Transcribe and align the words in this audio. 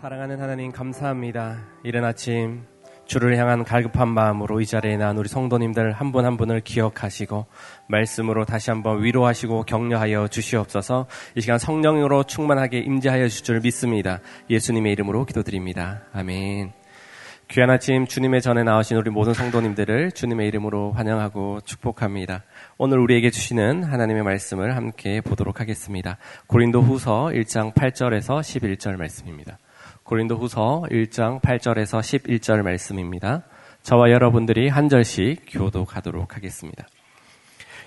사랑하는 0.00 0.40
하나님 0.40 0.72
감사합니다. 0.72 1.58
이른 1.82 2.06
아침 2.06 2.62
주를 3.04 3.36
향한 3.36 3.64
갈급한 3.64 4.08
마음으로 4.08 4.62
이 4.62 4.66
자리에 4.66 4.96
난 4.96 5.18
우리 5.18 5.28
성도님들 5.28 5.92
한 5.92 6.10
분한 6.10 6.32
한 6.32 6.36
분을 6.38 6.62
기억하시고 6.62 7.44
말씀으로 7.86 8.46
다시 8.46 8.70
한번 8.70 9.02
위로하시고 9.02 9.64
격려하여 9.64 10.28
주시옵소서 10.28 11.06
이 11.36 11.42
시간 11.42 11.58
성령으로 11.58 12.22
충만하게 12.22 12.78
임재하여 12.78 13.28
주실 13.28 13.44
줄 13.44 13.60
믿습니다. 13.60 14.20
예수님의 14.48 14.92
이름으로 14.92 15.26
기도드립니다. 15.26 16.04
아멘. 16.14 16.72
귀한 17.48 17.68
아침 17.68 18.06
주님의 18.06 18.40
전에 18.40 18.62
나오신 18.62 18.96
우리 18.96 19.10
모든 19.10 19.34
성도님들을 19.34 20.12
주님의 20.12 20.48
이름으로 20.48 20.92
환영하고 20.92 21.60
축복합니다. 21.66 22.44
오늘 22.78 23.00
우리에게 23.00 23.28
주시는 23.28 23.84
하나님의 23.84 24.22
말씀을 24.22 24.76
함께 24.76 25.20
보도록 25.20 25.60
하겠습니다. 25.60 26.16
고린도 26.46 26.80
후서 26.80 27.26
1장 27.34 27.74
8절에서 27.74 28.40
11절 28.40 28.96
말씀입니다. 28.96 29.58
고린도 30.10 30.38
후서 30.38 30.82
1장 30.90 31.40
8절에서 31.40 32.00
11절 32.00 32.62
말씀입니다. 32.62 33.44
저와 33.84 34.10
여러분들이 34.10 34.66
한 34.66 34.88
절씩 34.88 35.44
교도하도록 35.48 36.34
하겠습니다. 36.34 36.84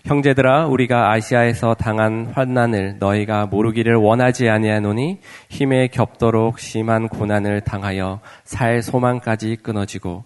형제들아 0.06 0.68
우리가 0.68 1.12
아시아에서 1.12 1.74
당한 1.74 2.28
환난을 2.34 3.00
너희가 3.00 3.48
모르기를 3.48 3.96
원하지 3.96 4.48
아니하노니 4.48 5.20
힘에 5.50 5.88
겹도록 5.88 6.60
심한 6.60 7.10
고난을 7.10 7.60
당하여 7.60 8.22
살 8.46 8.82
소망까지 8.82 9.58
끊어지고 9.58 10.24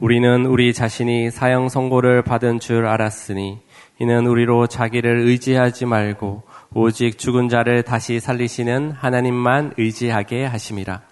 우리는 0.00 0.46
우리 0.46 0.72
자신이 0.72 1.30
사형 1.30 1.68
선고를 1.68 2.22
받은 2.22 2.60
줄 2.60 2.86
알았으니 2.86 3.58
이는 3.98 4.26
우리로 4.26 4.68
자기를 4.68 5.18
의지하지 5.18 5.84
말고 5.84 6.44
오직 6.72 7.18
죽은 7.18 7.50
자를 7.50 7.82
다시 7.82 8.20
살리시는 8.20 8.92
하나님만 8.92 9.74
의지하게 9.76 10.46
하심이라. 10.46 11.09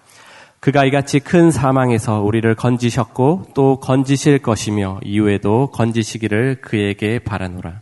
그가 0.59 0.83
이같이 0.83 1.19
큰 1.19 1.51
사망에서 1.51 2.21
우리를 2.21 2.53
건지셨고 2.55 3.47
또 3.55 3.79
건지실 3.79 4.39
것이며 4.39 4.99
이후에도 5.03 5.67
건지시기를 5.71 6.59
그에게 6.59 7.19
바라노라. 7.19 7.81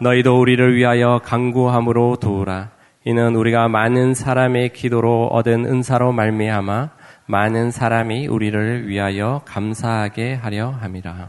너희도 0.00 0.40
우리를 0.40 0.76
위하여 0.76 1.20
강구함으로 1.22 2.16
도우라. 2.16 2.70
이는 3.04 3.36
우리가 3.36 3.68
많은 3.68 4.14
사람의 4.14 4.72
기도로 4.72 5.28
얻은 5.28 5.66
은사로 5.66 6.12
말미암아 6.12 6.90
많은 7.26 7.70
사람이 7.70 8.26
우리를 8.26 8.88
위하여 8.88 9.42
감사하게 9.44 10.34
하려 10.34 10.70
함이라. 10.70 11.28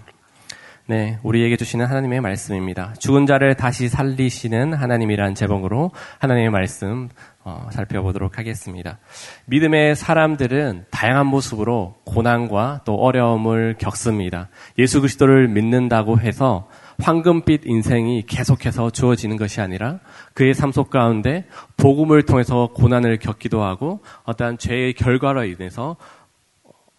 네, 0.87 1.19
우리에게 1.23 1.57
주시는 1.57 1.85
하나님의 1.85 2.21
말씀입니다. 2.21 2.93
죽은 2.99 3.25
자를 3.25 3.55
다시 3.55 3.89
살리시는 3.89 4.73
하나님이란 4.73 5.35
제목으로 5.35 5.91
하나님의 6.19 6.51
말씀 6.51 7.09
어, 7.47 7.69
살펴보도록 7.71 8.39
하겠습니다. 8.39 8.97
믿음의 9.45 9.95
사람들은 9.95 10.85
다양한 10.89 11.27
모습으로 11.27 11.93
고난과 12.03 12.81
또 12.85 12.95
어려움을 12.95 13.75
겪습니다. 13.77 14.49
예수 14.79 14.99
그리스도를 14.99 15.47
믿는다고 15.47 16.19
해서 16.19 16.67
황금빛 16.99 17.67
인생이 17.67 18.23
계속해서 18.25 18.89
주어지는 18.89 19.37
것이 19.37 19.61
아니라 19.61 19.99
그의 20.33 20.53
삶 20.55 20.71
속 20.71 20.89
가운데 20.89 21.45
복음을 21.77 22.23
통해서 22.23 22.69
고난을 22.73 23.19
겪기도 23.19 23.63
하고 23.63 24.01
어떠한 24.23 24.57
죄의 24.57 24.93
결과로 24.93 25.45
인해서 25.45 25.97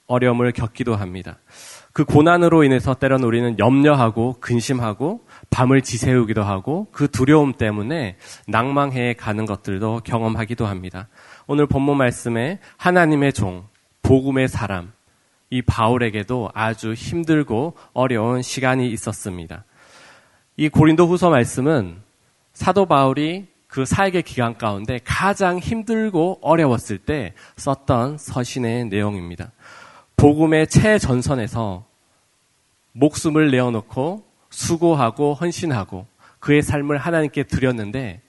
어려움을 0.06 0.52
겪기도 0.52 0.94
합니다. 0.94 1.38
그 1.92 2.04
고난으로 2.04 2.62
인해서 2.62 2.94
때론 2.94 3.24
우리는 3.24 3.58
염려하고 3.58 4.36
근심하고 4.40 5.25
밤을 5.56 5.80
지새우기도 5.80 6.42
하고 6.42 6.86
그 6.92 7.10
두려움 7.10 7.54
때문에 7.54 8.18
낭망해 8.46 9.14
가는 9.14 9.46
것들도 9.46 10.02
경험하기도 10.04 10.66
합니다. 10.66 11.08
오늘 11.46 11.66
본문 11.66 11.96
말씀에 11.96 12.58
하나님의 12.76 13.32
종, 13.32 13.66
복음의 14.02 14.48
사람, 14.48 14.92
이 15.48 15.62
바울에게도 15.62 16.50
아주 16.52 16.92
힘들고 16.92 17.74
어려운 17.94 18.42
시간이 18.42 18.86
있었습니다. 18.90 19.64
이 20.58 20.68
고린도 20.68 21.06
후서 21.06 21.30
말씀은 21.30 22.02
사도 22.52 22.84
바울이 22.84 23.46
그 23.66 23.86
사역의 23.86 24.24
기간 24.24 24.58
가운데 24.58 25.00
가장 25.04 25.58
힘들고 25.58 26.40
어려웠을 26.42 26.98
때 26.98 27.32
썼던 27.56 28.18
서신의 28.18 28.88
내용입니다. 28.88 29.52
복음의 30.18 30.66
최전선에서 30.66 31.86
목숨을 32.92 33.50
내어놓고 33.50 34.25
수고하고 34.56 35.34
헌신하고 35.34 36.06
그의 36.40 36.62
삶을 36.62 36.96
하나님께 36.96 37.42
드렸는데 37.42 38.22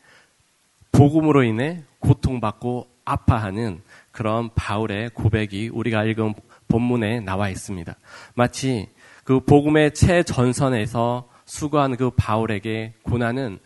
복음으로 0.91 1.43
인해 1.43 1.83
고통받고 1.99 2.87
아파하는 3.05 3.81
그런 4.11 4.49
바울의 4.53 5.11
고백이 5.11 5.69
우리가 5.69 6.03
읽은 6.03 6.33
본문에 6.67 7.21
나와 7.21 7.47
있습니다. 7.47 7.95
마치 8.33 8.89
그 9.23 9.39
복음의 9.39 9.93
최전선에서 9.93 11.29
수고한 11.45 11.95
그 11.95 12.09
바울에게 12.09 12.95
고난은 13.03 13.59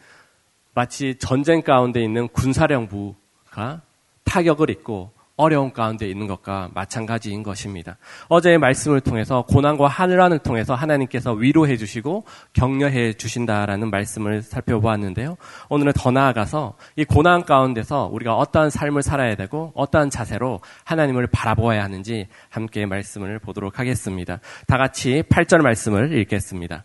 마치 0.76 1.16
전쟁 1.18 1.64
가운데 1.64 2.04
있는 2.04 2.28
군사령부가 2.28 3.82
타격을 4.24 4.70
입고 4.70 5.12
어려운 5.38 5.74
가운데 5.74 6.08
있는 6.08 6.28
것과 6.28 6.70
마찬가지인 6.74 7.44
것입니다. 7.44 7.98
어제의 8.28 8.58
말씀을 8.58 9.02
통해서 9.02 9.44
고난과 9.48 9.88
하늘안을 9.88 10.40
통해서 10.40 10.76
하나님께서 10.76 11.34
위로해 11.34 11.78
주시고 11.78 12.26
격려해 12.54 13.14
주신다라는 13.14 13.90
말씀을 13.90 14.42
살펴보았는데요. 14.42 15.38
오늘은 15.70 15.94
더 15.94 16.12
나아가서 16.12 16.76
이 16.96 17.06
고난 17.06 17.44
가운데서 17.44 18.10
우리가 18.12 18.36
어떠한 18.36 18.70
삶을 18.70 19.02
살아야 19.02 19.36
되고 19.36 19.72
어떠한 19.76 20.10
자세로 20.10 20.60
하나님을 20.86 21.28
바라보아야 21.28 21.84
하는지 21.84 22.28
함께 22.50 22.86
말씀을 22.86 23.40
보도록 23.40 23.80
하겠습니다. 23.80 24.40
다 24.68 24.78
같이 24.78 25.24
8절 25.30 25.62
말씀을 25.62 26.14
읽겠습니다. 26.20 26.84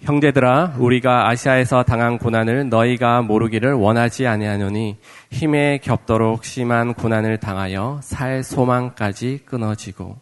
형제들아 0.00 0.74
우리가 0.78 1.28
아시아에서 1.30 1.82
당한 1.82 2.18
고난을 2.18 2.68
너희가 2.68 3.22
모르기를 3.22 3.72
원하지 3.72 4.26
아니하노니 4.26 4.98
힘에 5.30 5.78
겹도록 5.78 6.44
심한 6.44 6.92
고난을 6.94 7.38
당하여 7.38 8.00
살 8.02 8.42
소망까지 8.42 9.40
끊어지고 9.46 10.18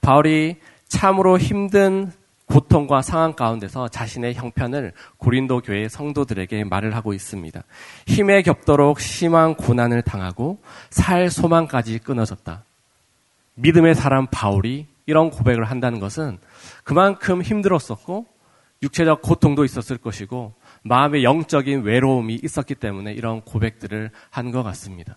바울이 0.00 0.56
참으로 0.86 1.38
힘든 1.38 2.12
고통과 2.46 3.02
상황 3.02 3.32
가운데서 3.32 3.88
자신의 3.88 4.34
형편을 4.34 4.92
고린도 5.16 5.62
교회 5.62 5.88
성도들에게 5.88 6.62
말을 6.62 6.94
하고 6.94 7.12
있습니다. 7.12 7.60
힘에 8.06 8.42
겹도록 8.42 9.00
심한 9.00 9.56
고난을 9.56 10.02
당하고 10.02 10.60
살 10.90 11.28
소망까지 11.28 11.98
끊어졌다. 11.98 12.62
믿음의 13.54 13.96
사람 13.96 14.28
바울이 14.30 14.86
이런 15.06 15.30
고백을 15.30 15.64
한다는 15.64 15.98
것은 15.98 16.38
그만큼 16.84 17.42
힘들었었고 17.42 18.26
육체적 18.82 19.22
고통도 19.22 19.64
있었을 19.64 19.98
것이고 19.98 20.54
마음의 20.82 21.24
영적인 21.24 21.82
외로움이 21.82 22.40
있었기 22.42 22.74
때문에 22.76 23.12
이런 23.12 23.40
고백들을 23.40 24.10
한 24.30 24.50
것 24.52 24.62
같습니다. 24.62 25.16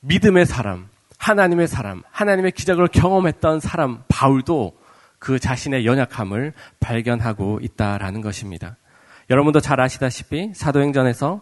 믿음의 0.00 0.46
사람, 0.46 0.88
하나님의 1.18 1.68
사람, 1.68 2.02
하나님의 2.10 2.52
기적을 2.52 2.88
경험했던 2.88 3.60
사람 3.60 4.02
바울도 4.08 4.76
그 5.18 5.38
자신의 5.38 5.86
연약함을 5.86 6.52
발견하고 6.80 7.60
있다라는 7.62 8.22
것입니다. 8.22 8.76
여러분도 9.30 9.60
잘 9.60 9.80
아시다시피 9.80 10.50
사도행전에서 10.54 11.40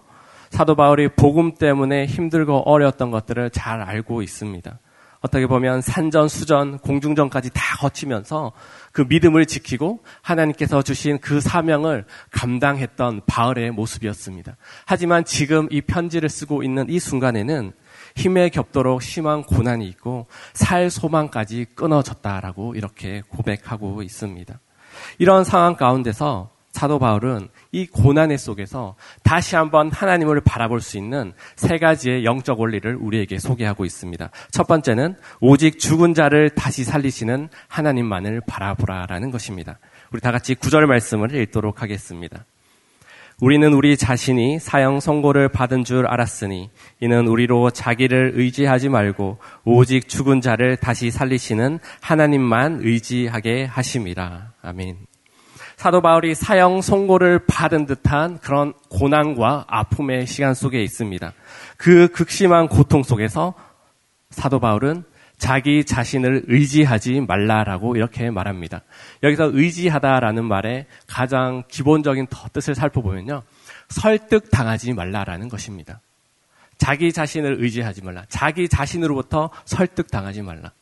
사도 0.51 0.75
바울이 0.75 1.09
복음 1.09 1.55
때문에 1.55 2.05
힘들고 2.07 2.69
어려웠던 2.69 3.11
것들을 3.11 3.51
잘 3.51 3.81
알고 3.81 4.21
있습니다. 4.21 4.79
어떻게 5.21 5.47
보면 5.47 5.83
산전, 5.83 6.29
수전, 6.29 6.79
공중전까지 6.79 7.51
다 7.53 7.77
거치면서 7.79 8.53
그 8.93 9.03
믿음을 9.03 9.45
지키고 9.45 10.03
하나님께서 10.23 10.83
주신 10.83 11.19
그 11.19 11.41
사명을 11.41 12.07
감당했던 12.31 13.23
바울의 13.27 13.73
모습이었습니다. 13.73 14.57
하지만 14.87 15.25
지금 15.25 15.69
이 15.71 15.83
편지를 15.83 16.29
쓰고 16.29 16.63
있는 16.63 16.89
이 16.89 16.99
순간에는 16.99 17.73
힘에 18.17 18.49
겹도록 18.49 19.03
심한 19.03 19.43
고난이 19.43 19.87
있고 19.89 20.27
살 20.55 20.91
소망까지 20.91 21.67
끊어졌다라고 21.75 22.75
이렇게 22.75 23.23
고백하고 23.29 24.03
있습니다. 24.03 24.59
이런 25.19 25.45
상황 25.45 25.77
가운데서 25.77 26.51
사도 26.81 26.99
바울은 26.99 27.49
이 27.73 27.87
고난의 27.87 28.39
속에서 28.39 28.97
다시 29.23 29.55
한번 29.55 29.91
하나님을 29.93 30.41
바라볼 30.41 30.81
수 30.81 30.97
있는 30.97 31.35
세 31.55 31.77
가지의 31.77 32.25
영적 32.25 32.59
원리를 32.59 32.97
우리에게 32.99 33.39
소개하고 33.39 33.85
있습니다. 33.85 34.31
첫 34.51 34.67
번째는 34.67 35.15
오직 35.43 35.79
죽은 35.79 36.15
자를 36.15 36.49
다시 36.49 36.85
살리시는 36.85 37.51
하나님만을 37.69 38.41
바라보라라는 38.47 39.31
것입니다. 39.31 39.79
우리 40.11 40.23
다 40.23 40.33
같이 40.33 40.55
구절 40.55 40.87
말씀을 40.87 41.35
읽도록 41.35 41.83
하겠습니다. 41.83 42.47
우리는 43.43 43.75
우리 43.75 43.99
자신이 43.99 44.59
사형 44.59 45.01
선고를 45.01 45.51
받은 45.51 45.85
줄 45.85 46.07
알았으니 46.07 46.71
이는 47.01 47.27
우리로 47.27 47.73
자기를 47.73 48.33
의지하지 48.37 48.89
말고 48.89 49.37
오직 49.67 50.09
죽은 50.09 50.41
자를 50.41 50.79
다시 50.79 51.11
살리시는 51.11 51.79
하나님만 52.01 52.81
의지하게 52.83 53.67
하심이라. 53.67 54.53
아멘. 54.63 55.10
사도 55.81 56.03
바울이 56.03 56.35
사형 56.35 56.83
선고를 56.83 57.47
받은 57.47 57.87
듯한 57.87 58.39
그런 58.41 58.75
고난과 58.91 59.65
아픔의 59.67 60.27
시간 60.27 60.53
속에 60.53 60.83
있습니다. 60.83 61.33
그 61.79 62.09
극심한 62.09 62.69
고통 62.69 63.03
속에서 63.03 63.55
사도 64.29 64.61
바울은 64.61 65.05
자기 65.39 65.87
자신을 65.87 66.43
의지하지 66.49 67.23
말라라고 67.23 67.97
이렇게 67.97 68.31
말합니다. 68.31 68.83
여기서 69.23 69.53
의지하다라는 69.55 70.45
말의 70.45 70.85
가장 71.07 71.63
기본적인 71.69 72.27
뜻을 72.53 72.75
살펴보면요. 72.75 73.43
설득 73.89 74.51
당하지 74.51 74.93
말라라는 74.93 75.49
것입니다. 75.49 76.03
자기 76.77 77.11
자신을 77.11 77.57
의지하지 77.59 78.05
말라. 78.05 78.27
자기 78.29 78.69
자신으로부터 78.69 79.49
설득 79.65 80.11
당하지 80.11 80.43
말라. 80.43 80.73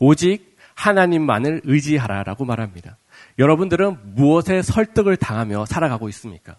오직 0.00 0.58
하나님만을 0.74 1.60
의지하라라고 1.62 2.44
말합니다. 2.44 2.96
여러분들은 3.38 4.14
무엇에 4.14 4.62
설득을 4.62 5.16
당하며 5.16 5.66
살아가고 5.66 6.08
있습니까? 6.08 6.56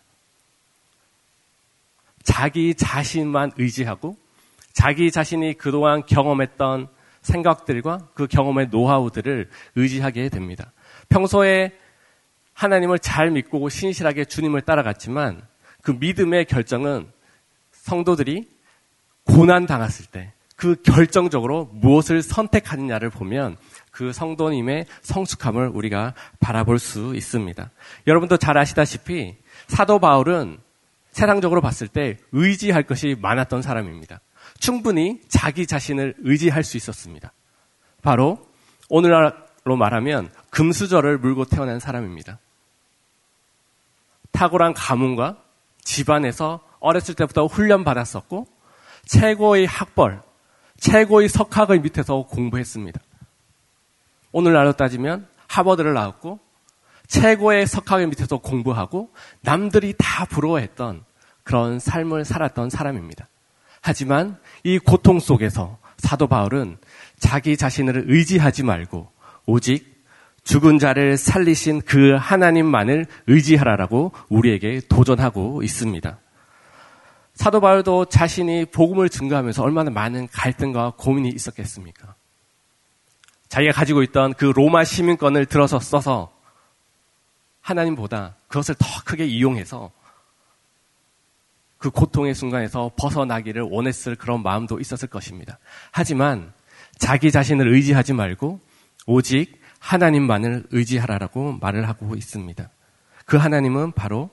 자기 2.23 2.73
자신만 2.73 3.51
의지하고 3.57 4.15
자기 4.71 5.11
자신이 5.11 5.55
그동안 5.55 6.05
경험했던 6.05 6.87
생각들과 7.21 8.09
그 8.13 8.27
경험의 8.27 8.67
노하우들을 8.67 9.49
의지하게 9.75 10.29
됩니다. 10.29 10.71
평소에 11.09 11.73
하나님을 12.53 12.99
잘 12.99 13.31
믿고 13.31 13.67
신실하게 13.67 14.25
주님을 14.25 14.61
따라갔지만 14.61 15.41
그 15.81 15.91
믿음의 15.91 16.45
결정은 16.45 17.11
성도들이 17.71 18.47
고난 19.25 19.65
당했을 19.65 20.05
때 20.05 20.33
그 20.59 20.75
결정적으로 20.83 21.69
무엇을 21.71 22.21
선택하느냐를 22.21 23.09
보면 23.09 23.55
그 23.91 24.13
성도님의 24.13 24.85
성숙함을 25.01 25.67
우리가 25.67 26.13
바라볼 26.39 26.79
수 26.79 27.15
있습니다. 27.15 27.69
여러분도 28.07 28.37
잘 28.37 28.57
아시다시피 28.57 29.35
사도 29.67 29.99
바울은 29.99 30.59
세상적으로 31.11 31.61
봤을 31.61 31.87
때 31.87 32.17
의지할 32.31 32.83
것이 32.83 33.15
많았던 33.19 33.61
사람입니다. 33.61 34.21
충분히 34.59 35.21
자기 35.27 35.67
자신을 35.67 36.15
의지할 36.19 36.63
수 36.63 36.77
있었습니다. 36.77 37.31
바로 38.01 38.45
오늘날로 38.89 39.75
말하면 39.77 40.31
금수저를 40.49 41.17
물고 41.17 41.45
태어난 41.45 41.79
사람입니다. 41.79 42.39
탁월한 44.31 44.73
가문과 44.73 45.37
집안에서 45.83 46.61
어렸을 46.79 47.15
때부터 47.15 47.45
훈련받았었고 47.47 48.47
최고의 49.05 49.65
학벌, 49.65 50.21
최고의 50.77 51.29
석학의 51.29 51.81
밑에서 51.81 52.23
공부했습니다. 52.23 53.01
오늘날로 54.31 54.73
따지면 54.73 55.27
하버드를 55.47 55.93
나왔고 55.93 56.39
최고의 57.07 57.65
석학의 57.65 58.07
밑에서 58.07 58.37
공부하고 58.37 59.11
남들이 59.41 59.95
다 59.97 60.25
부러워했던 60.25 61.03
그런 61.43 61.79
삶을 61.79 62.25
살았던 62.25 62.69
사람입니다. 62.69 63.27
하지만 63.81 64.37
이 64.63 64.77
고통 64.77 65.19
속에서 65.19 65.79
사도 65.97 66.27
바울은 66.27 66.77
자기 67.17 67.57
자신을 67.57 68.05
의지하지 68.07 68.63
말고 68.63 69.11
오직 69.45 69.99
죽은 70.43 70.79
자를 70.79 71.17
살리신 71.17 71.81
그 71.81 72.15
하나님만을 72.15 73.05
의지하라라고 73.27 74.11
우리에게 74.29 74.81
도전하고 74.87 75.63
있습니다. 75.63 76.19
사도 77.33 77.61
바울도 77.61 78.05
자신이 78.05 78.65
복음을 78.65 79.09
증거하면서 79.09 79.63
얼마나 79.63 79.89
많은 79.91 80.27
갈등과 80.27 80.93
고민이 80.97 81.29
있었겠습니까? 81.29 82.15
자기가 83.49 83.73
가지고 83.73 84.03
있던 84.03 84.33
그 84.35 84.45
로마 84.45 84.83
시민권을 84.83 85.47
들어서 85.47 85.79
써서 85.79 86.31
하나님보다 87.61 88.35
그것을 88.47 88.75
더 88.75 88.85
크게 89.05 89.25
이용해서 89.25 89.91
그 91.77 91.89
고통의 91.89 92.35
순간에서 92.35 92.91
벗어나기를 92.97 93.63
원했을 93.63 94.15
그런 94.15 94.43
마음도 94.43 94.79
있었을 94.79 95.07
것입니다. 95.07 95.57
하지만 95.91 96.53
자기 96.97 97.31
자신을 97.31 97.73
의지하지 97.73 98.13
말고 98.13 98.59
오직 99.07 99.59
하나님만을 99.79 100.65
의지하라라고 100.71 101.57
말을 101.61 101.87
하고 101.87 102.15
있습니다. 102.15 102.69
그 103.25 103.37
하나님은 103.37 103.93
바로 103.93 104.29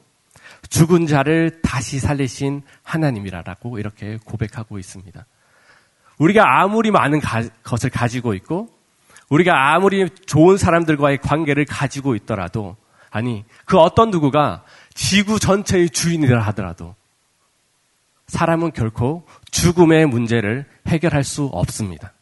죽은 0.68 1.06
자를 1.06 1.60
다시 1.62 2.00
살리신 2.00 2.62
하나님이라고 2.82 3.78
이렇게 3.78 4.18
고백하고 4.24 4.78
있습니다. 4.78 5.24
우리가 6.18 6.60
아무리 6.60 6.90
많은 6.90 7.20
가, 7.20 7.42
것을 7.62 7.90
가지고 7.90 8.34
있고 8.34 8.75
우리가 9.28 9.74
아무리 9.74 10.08
좋은 10.26 10.56
사람들과의 10.56 11.18
관계를 11.18 11.64
가지고 11.64 12.14
있더라도 12.14 12.76
아니 13.10 13.44
그 13.64 13.78
어떤 13.78 14.10
누구가 14.10 14.62
지구 14.94 15.38
전체의 15.38 15.90
주인이라 15.90 16.40
하더라도 16.46 16.94
사람은 18.28 18.72
결코 18.72 19.26
죽음의 19.50 20.06
문제를 20.06 20.66
해결할 20.86 21.24
수 21.24 21.44
없습니다. 21.46 22.12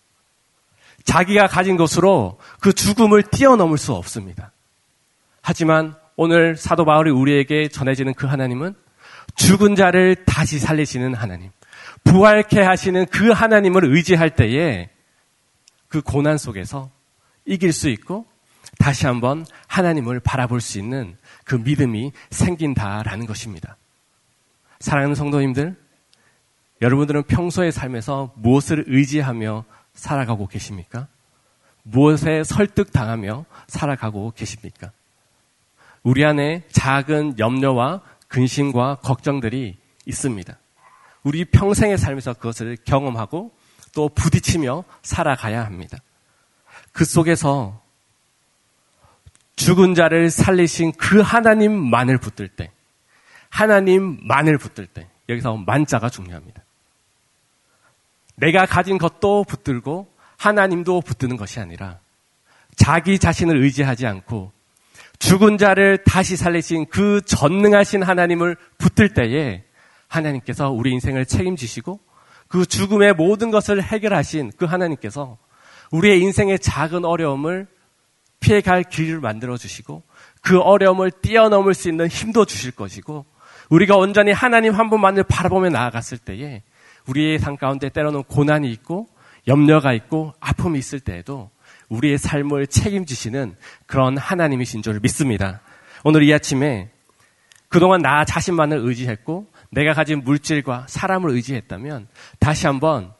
자기가 1.05 1.47
가진 1.47 1.77
것으로 1.77 2.39
그 2.61 2.73
죽음을 2.73 3.23
뛰어넘을 3.23 3.79
수 3.79 3.93
없습니다. 3.93 4.53
하지만 5.43 5.95
오늘 6.17 6.57
사도 6.57 6.85
바울이 6.85 7.11
우리에게 7.11 7.69
전해지는 7.69 8.15
그 8.15 8.27
하나님은 8.27 8.75
죽은 9.35 9.75
자를 9.75 10.25
다시 10.25 10.59
살리시는 10.59 11.15
하나님, 11.15 11.51
부활케 12.05 12.61
하시는 12.63 13.07
그 13.07 13.31
하나님을 13.31 13.85
의지할 13.85 14.31
때에 14.31 14.91
그 15.95 16.03
고난 16.03 16.39
속에서 16.39 16.91
이길 17.45 17.73
수 17.73 17.89
있고 17.89 18.27
다시 18.81 19.07
한번 19.07 19.47
하나님을 19.69 20.19
바라볼 20.19 20.61
수 20.61 20.81
있는 20.81 21.17
그 21.45 21.55
믿음이 21.55 22.11
생긴다라는 22.31 23.27
것입니다. 23.27 23.77
사랑하는 24.81 25.15
성도님들, 25.15 25.77
여러분들은 26.83 27.23
평소의 27.29 27.71
삶에서 27.71 28.33
무엇을 28.35 28.87
의지하며 28.89 29.65
살아가고 29.93 30.49
계십니까? 30.49 31.07
무엇에 31.85 32.43
설득당하며 32.43 33.45
살아가고 33.69 34.33
계십니까? 34.35 34.91
우리 36.03 36.25
안에 36.25 36.65
작은 36.73 37.39
염려와 37.39 38.01
근심과 38.27 38.97
걱정들이 38.97 39.79
있습니다. 40.07 40.59
우리 41.23 41.45
평생의 41.45 41.99
삶에서 41.99 42.35
그것을 42.35 42.79
경험하고 42.85 43.53
또 43.95 44.09
부딪히며 44.09 44.85
살아가야 45.03 45.65
합니다. 45.65 45.99
그 46.93 47.05
속에서 47.05 47.81
죽은 49.57 49.95
자를 49.95 50.31
살리신 50.31 50.93
그 50.93 51.21
하나님만을 51.21 52.19
붙들 52.19 52.49
때, 52.49 52.71
하나님만을 53.51 54.59
붙들 54.59 54.87
때, 54.87 55.09
여기서 55.29 55.57
만자가 55.57 56.11
중요합니다. 56.11 56.63
내가 58.37 58.67
가진 58.67 58.99
것도 58.99 59.45
붙들고 59.45 60.13
하나님도 60.37 61.01
붙드는 61.03 61.37
것이 61.37 61.61
아니라 61.61 62.01
자기 62.77 63.19
자신을 63.19 63.63
의지하지 63.63 64.07
않고 64.07 64.53
죽은 65.21 65.59
자를 65.59 66.03
다시 66.05 66.37
살리신 66.37 66.87
그 66.87 67.21
전능하신 67.25 68.03
하나님을 68.03 68.57
붙들 68.77 69.15
때에 69.15 69.63
하나님께서 70.09 70.71
우리 70.71 70.91
인생을 70.91 71.27
책임지시고 71.27 72.01
그 72.49 72.67
죽음의 72.67 73.15
모든 73.15 73.51
것을 73.51 73.83
해결하신 73.83 74.53
그 74.57 74.65
하나님께서 74.65 75.39
우리의 75.91 76.21
인생의 76.21 76.59
작은 76.59 77.05
어려움을 77.05 77.67
피해갈 78.41 78.85
길을 78.85 79.21
만들어 79.21 79.57
주시고 79.57 80.03
그 80.43 80.61
어려움을 80.61 81.11
뛰어넘을 81.11 81.75
수 81.75 81.89
있는 81.89 82.09
힘도 82.09 82.45
주실 82.45 82.73
것이고 82.73 83.25
우리가 83.71 83.97
온전히 83.97 84.33
하나님 84.33 84.75
한 84.75 84.91
분만을 84.91 85.25
바라보며 85.25 85.71
나아갔을 85.71 86.19
때에 86.19 86.63
우리의 87.07 87.39
삶 87.39 87.57
가운데 87.57 87.89
때로는 87.89 88.25
고난이 88.25 88.71
있고 88.73 89.09
염려가 89.49 89.93
있고 89.95 90.35
아픔이 90.41 90.79
있을 90.79 91.01
때에도 91.01 91.51
우리의 91.89 92.19
삶을 92.19 92.67
책임지시는 92.67 93.57
그런 93.87 94.17
하나님이신 94.17 94.83
줄 94.83 95.01
믿습니다. 95.01 95.61
오늘 96.03 96.23
이 96.23 96.33
아침에 96.33 96.91
그동안 97.69 98.03
나 98.03 98.25
자신만을 98.25 98.79
의지했고 98.83 99.47
내가 99.71 99.93
가진 99.93 100.23
물질과 100.23 100.87
사람을 100.89 101.31
의지했다면 101.31 102.09
다시 102.39 102.67
한번 102.67 103.13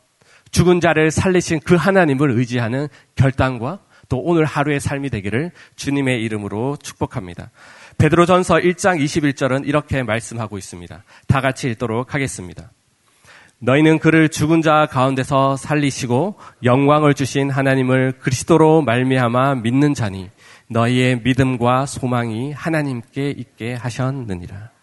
죽은 0.51 0.81
자를 0.81 1.11
살리신 1.11 1.61
그 1.65 1.75
하나님을 1.75 2.31
의지하는 2.31 2.89
결단과 3.17 3.81
또 4.09 4.19
오늘 4.19 4.45
하루의 4.45 4.81
삶이 4.81 5.11
되기를 5.11 5.51
주님의 5.77 6.23
이름으로 6.23 6.77
축복합니다. 6.83 7.51
베드로전서 7.99 8.57
1장 8.57 9.03
21절은 9.03 9.67
이렇게 9.67 10.03
말씀하고 10.03 10.59
있습니다. 10.59 11.03
다 11.27 11.41
같이 11.41 11.69
읽도록 11.71 12.15
하겠습니다. 12.15 12.71
너희는 13.61 13.99
그를 13.99 14.29
죽은 14.29 14.63
자 14.63 14.87
가운데서 14.91 15.57
살리시고 15.57 16.37
영광을 16.65 17.15
주신 17.15 17.51
하나님을 17.51 18.19
그리스도로 18.19 18.83
말미암아 18.83 19.57
믿는 19.57 19.95
자니 19.95 20.31
너희의 20.69 21.21
믿음과 21.23 21.87
소망이 21.87 22.53
하나님께 22.53 23.31
있게 23.31 23.75
하셨느니라. 23.75 24.74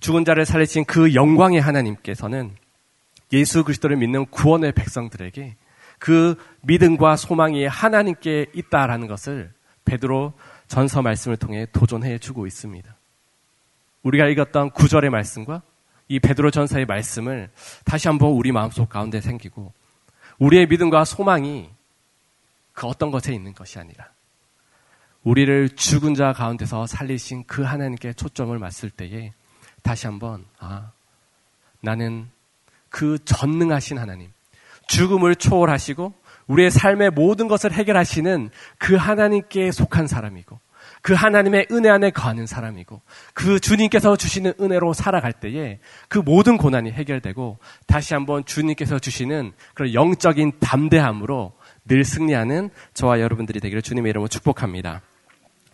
죽은 0.00 0.24
자를 0.24 0.44
살리신 0.46 0.86
그 0.86 1.14
영광의 1.14 1.60
하나님께서는 1.60 2.56
예수 3.32 3.64
그리스도를 3.64 3.96
믿는 3.96 4.26
구원의 4.26 4.72
백성들에게 4.72 5.56
그 5.98 6.36
믿음과 6.62 7.16
소망이 7.16 7.66
하나님께 7.66 8.46
있다라는 8.54 9.06
것을 9.06 9.52
베드로 9.84 10.32
전서 10.66 11.02
말씀을 11.02 11.36
통해 11.36 11.66
도전해 11.72 12.18
주고 12.18 12.46
있습니다. 12.46 12.94
우리가 14.02 14.26
읽었던 14.26 14.70
구절의 14.70 15.10
말씀과 15.10 15.62
이 16.08 16.18
베드로 16.18 16.50
전서의 16.50 16.86
말씀을 16.86 17.50
다시 17.84 18.08
한번 18.08 18.30
우리 18.30 18.50
마음속 18.50 18.88
가운데 18.88 19.20
생기고 19.20 19.72
우리의 20.38 20.66
믿음과 20.66 21.04
소망이 21.04 21.68
그 22.72 22.86
어떤 22.86 23.10
것에 23.10 23.34
있는 23.34 23.52
것이 23.52 23.78
아니라 23.78 24.08
우리를 25.22 25.68
죽은 25.76 26.14
자 26.14 26.32
가운데서 26.32 26.86
살리신 26.86 27.44
그 27.46 27.62
하나님께 27.62 28.14
초점을 28.14 28.58
맞을 28.58 28.88
때에 28.88 29.32
다시 29.82 30.06
한번 30.06 30.44
아 30.58 30.90
나는 31.80 32.28
그 32.88 33.18
전능하신 33.24 33.98
하나님 33.98 34.32
죽음을 34.88 35.36
초월하시고 35.36 36.14
우리의 36.48 36.70
삶의 36.70 37.10
모든 37.10 37.48
것을 37.48 37.72
해결하시는 37.72 38.50
그 38.78 38.96
하나님께 38.96 39.70
속한 39.70 40.06
사람이고 40.08 40.58
그 41.02 41.14
하나님의 41.14 41.68
은혜 41.70 41.88
안에 41.88 42.10
거하는 42.10 42.46
사람이고 42.46 43.00
그 43.32 43.60
주님께서 43.60 44.16
주시는 44.16 44.54
은혜로 44.60 44.92
살아갈 44.92 45.32
때에 45.32 45.78
그 46.08 46.18
모든 46.18 46.58
고난이 46.58 46.90
해결되고 46.90 47.58
다시 47.86 48.14
한번 48.14 48.44
주님께서 48.44 48.98
주시는 48.98 49.52
그런 49.74 49.94
영적인 49.94 50.52
담대함으로 50.60 51.52
늘 51.86 52.04
승리하는 52.04 52.70
저와 52.94 53.20
여러분들이 53.20 53.60
되기를 53.60 53.82
주님의 53.82 54.10
이름으로 54.10 54.28
축복합니다. 54.28 55.02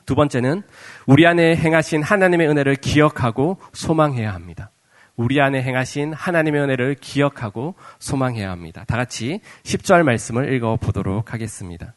두 0.06 0.14
번째는 0.14 0.62
우리 1.06 1.26
안에 1.26 1.56
행하신 1.56 2.02
하나님의 2.02 2.48
은혜를 2.48 2.76
기억하고 2.76 3.58
소망해야 3.72 4.32
합니다. 4.32 4.70
우리 5.16 5.40
안에 5.40 5.62
행하신 5.62 6.12
하나님의 6.12 6.62
은혜를 6.62 6.96
기억하고 7.00 7.74
소망해야 7.98 8.50
합니다. 8.50 8.84
다 8.86 8.96
같이 8.96 9.40
10절 9.64 10.02
말씀을 10.04 10.52
읽어 10.54 10.76
보도록 10.76 11.32
하겠습니다. 11.32 11.94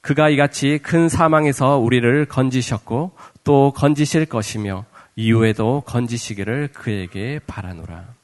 그가 0.00 0.28
이같이 0.28 0.78
큰 0.78 1.08
사망에서 1.08 1.78
우리를 1.78 2.26
건지셨고 2.26 3.12
또 3.44 3.72
건지실 3.74 4.26
것이며 4.26 4.84
이후에도 5.16 5.82
건지시기를 5.86 6.68
그에게 6.72 7.40
바라노라. 7.46 8.17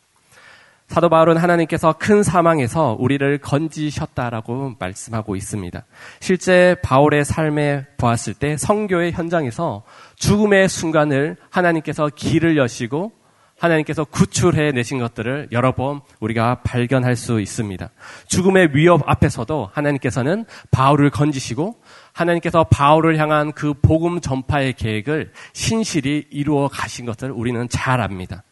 사도 0.94 1.08
바울은 1.08 1.38
하나님께서 1.38 1.96
큰 1.98 2.22
사망에서 2.22 2.96
우리를 3.00 3.38
건지셨다라고 3.38 4.76
말씀하고 4.78 5.34
있습니다. 5.34 5.84
실제 6.20 6.76
바울의 6.84 7.24
삶에 7.24 7.84
보았을 7.96 8.34
때 8.34 8.56
성교의 8.56 9.10
현장에서 9.10 9.82
죽음의 10.14 10.68
순간을 10.68 11.36
하나님께서 11.50 12.10
길을 12.14 12.56
여시고 12.56 13.10
하나님께서 13.58 14.04
구출해 14.04 14.70
내신 14.70 15.00
것들을 15.00 15.48
여러 15.50 15.72
번 15.72 16.00
우리가 16.20 16.60
발견할 16.62 17.16
수 17.16 17.40
있습니다. 17.40 17.90
죽음의 18.28 18.76
위협 18.76 19.02
앞에서도 19.04 19.70
하나님께서는 19.72 20.44
바울을 20.70 21.10
건지시고 21.10 21.74
하나님께서 22.12 22.62
바울을 22.70 23.18
향한 23.18 23.50
그 23.50 23.74
복음 23.82 24.20
전파의 24.20 24.74
계획을 24.74 25.32
신실히 25.54 26.28
이루어 26.30 26.68
가신 26.68 27.04
것을 27.04 27.32
우리는 27.32 27.68
잘 27.68 28.00
압니다. 28.00 28.44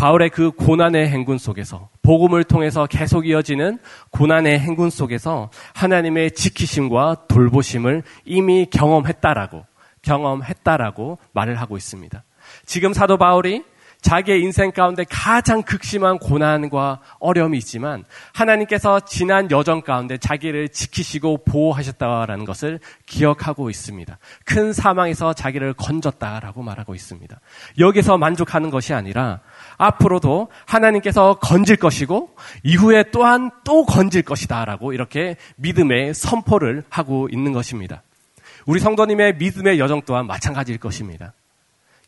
바울의 0.00 0.30
그 0.30 0.50
고난의 0.52 1.10
행군 1.10 1.36
속에서 1.36 1.90
복음을 2.00 2.42
통해서 2.42 2.86
계속 2.86 3.26
이어지는 3.26 3.78
고난의 4.12 4.58
행군 4.58 4.88
속에서 4.88 5.50
하나님의 5.74 6.30
지키심과 6.30 7.26
돌보심을 7.28 8.02
이미 8.24 8.64
경험했다라고 8.70 9.66
경험했다라고 10.00 11.18
말을 11.32 11.60
하고 11.60 11.76
있습니다. 11.76 12.24
지금 12.64 12.94
사도 12.94 13.18
바울이 13.18 13.62
자기의 14.00 14.40
인생 14.40 14.72
가운데 14.72 15.04
가장 15.08 15.62
극심한 15.62 16.18
고난과 16.18 17.00
어려움이 17.18 17.58
있지만 17.58 18.04
하나님께서 18.32 19.00
지난 19.00 19.50
여정 19.50 19.82
가운데 19.82 20.16
자기를 20.16 20.70
지키시고 20.70 21.44
보호하셨다라는 21.44 22.44
것을 22.44 22.80
기억하고 23.06 23.68
있습니다. 23.68 24.18
큰 24.44 24.72
사망에서 24.72 25.34
자기를 25.34 25.74
건졌다라고 25.74 26.62
말하고 26.62 26.94
있습니다. 26.94 27.38
여기서 27.78 28.16
만족하는 28.16 28.70
것이 28.70 28.94
아니라 28.94 29.40
앞으로도 29.80 30.48
하나님께서 30.66 31.38
건질 31.40 31.76
것이고 31.76 32.34
이후에 32.62 33.04
또한 33.12 33.50
또 33.64 33.84
건질 33.84 34.22
것이다라고 34.22 34.92
이렇게 34.92 35.36
믿음의 35.56 36.12
선포를 36.14 36.84
하고 36.90 37.28
있는 37.30 37.52
것입니다. 37.52 38.02
우리 38.66 38.78
성도님의 38.78 39.36
믿음의 39.36 39.78
여정 39.78 40.02
또한 40.04 40.26
마찬가지일 40.26 40.78
것입니다. 40.78 41.32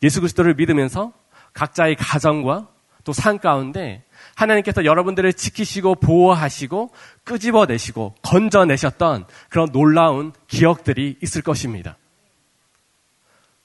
예수 0.03 0.19
그리스도를 0.21 0.53
믿으면서 0.53 1.11
각자의 1.53 1.95
가정과 1.95 2.67
또 3.03 3.11
산 3.11 3.37
가운데 3.37 4.03
하나님께서 4.35 4.85
여러분들을 4.85 5.33
지키시고 5.33 5.95
보호하시고 5.95 6.91
끄집어내시고 7.25 8.15
건져내셨던 8.21 9.25
그런 9.49 9.71
놀라운 9.71 10.31
기억들이 10.47 11.17
있을 11.21 11.41
것입니다. 11.41 11.97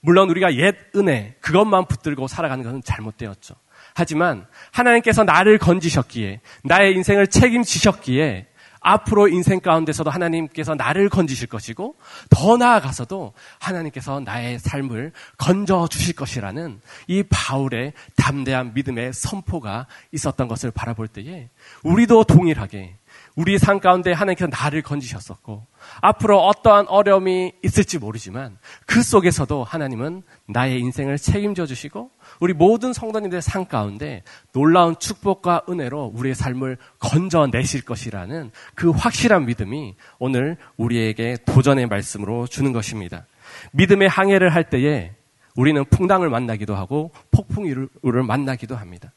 물론 0.01 0.31
우리가 0.31 0.55
옛 0.55 0.75
은혜, 0.97 1.37
그것만 1.41 1.87
붙들고 1.87 2.27
살아가는 2.29 2.65
것은 2.65 2.83
잘못되었죠. 2.83 3.55
하지만 3.99 4.47
하나님께서 4.71 5.25
나를 5.25 5.59
건지셨기에, 5.59 6.41
나의 6.63 6.95
인생을 6.95 7.27
책임지셨기에, 7.27 8.47
앞으로 8.81 9.27
인생 9.27 9.59
가운데서도 9.59 10.09
하나님께서 10.09 10.77
나를 10.77 11.09
건지실 11.09 11.49
것이고 11.49 11.97
더 12.31 12.57
나아가서도 12.57 13.33
하나님께서 13.59 14.21
나의 14.21 14.61
삶을 14.61 15.11
건져 15.37 15.89
주실 15.91 16.15
것이라는 16.15 16.81
이 17.09 17.25
바울의 17.29 17.93
담대한 18.17 18.75
믿음의 18.75 19.15
선포가 19.15 19.89
있었던 20.13 20.47
것을 20.47 20.71
바라볼 20.71 21.09
때에 21.09 21.49
우리도 21.83 22.23
동일하게 22.23 22.95
우리 23.39 23.57
삶 23.57 23.79
가운데 23.79 24.11
하나님께서 24.11 24.51
나를 24.51 24.83
건지셨었고 24.83 25.65
앞으로 26.01 26.41
어떠한 26.41 26.89
어려움이 26.89 27.53
있을지 27.63 27.97
모르지만 27.97 28.59
그 28.85 29.01
속에서도 29.01 29.63
하나님은 29.63 30.25
나의 30.47 30.81
인생을 30.81 31.19
책임져 31.19 31.65
주시고 31.65 32.11
우리 32.41 32.53
모든 32.53 32.93
성도님들의 32.93 33.41
삶 33.41 33.67
가운데 33.67 34.25
놀라운 34.53 34.99
축복과 34.99 35.67
은혜로 35.69 36.15
우리의 36.17 36.35
삶을 36.35 36.79
건져내실 36.99 37.85
것이라는 37.85 38.51
그 38.75 38.91
확실한 38.91 39.47
믿음이 39.47 39.95
오늘 40.19 40.57
우리에게 40.77 41.37
도전의 41.47 41.87
말씀으로 41.87 42.49
주는 42.49 42.73
것입니다. 42.73 43.25
믿음의 43.71 44.09
항해를 44.09 44.53
할 44.53 44.69
때에 44.69 45.13
우리는 45.55 45.85
풍랑을 45.85 46.29
만나기도 46.29 46.75
하고 46.75 47.13
폭풍우를 47.31 48.25
만나기도 48.25 48.75
합니다. 48.75 49.13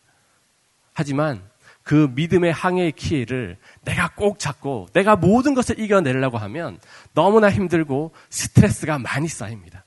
하지만 0.93 1.41
그 1.91 2.09
믿음의 2.15 2.53
항해의 2.53 2.93
키를 2.93 3.57
내가 3.83 4.07
꼭 4.15 4.39
잡고 4.39 4.87
내가 4.93 5.17
모든 5.17 5.53
것을 5.53 5.77
이겨내려고 5.77 6.37
하면 6.37 6.79
너무나 7.13 7.51
힘들고 7.51 8.13
스트레스가 8.29 8.97
많이 8.97 9.27
쌓입니다. 9.27 9.83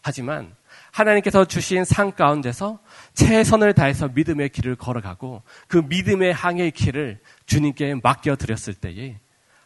하지만 0.00 0.56
하나님께서 0.92 1.44
주신 1.44 1.84
상 1.84 2.12
가운데서 2.12 2.78
최선을 3.12 3.74
다해서 3.74 4.08
믿음의 4.08 4.48
길을 4.48 4.76
걸어가고 4.76 5.42
그 5.68 5.76
믿음의 5.76 6.32
항해의 6.32 6.70
길을 6.70 7.20
주님께 7.44 7.96
맡겨드렸을 8.02 8.72
때에 8.72 9.18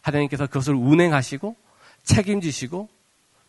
하나님께서 0.02 0.48
그것을 0.48 0.74
운행하시고 0.74 1.54
책임지시고 2.02 2.88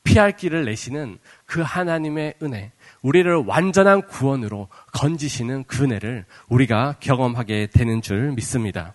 피할 0.04 0.36
길을 0.36 0.66
내시는 0.66 1.18
그 1.46 1.62
하나님의 1.62 2.36
은혜, 2.42 2.72
우리를 3.01 3.34
완전한 3.46 4.01
구원으로 4.08 4.70
건지시는 4.94 5.66
그 5.66 5.84
은혜를 5.84 6.25
우리가 6.50 6.96
경험하게 7.00 7.68
되는 7.68 8.01
줄 8.01 8.32
믿습니다. 8.32 8.94